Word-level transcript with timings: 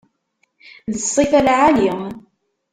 D 0.93 0.95
ssifa 1.03 1.39
lɛali. 1.47 1.91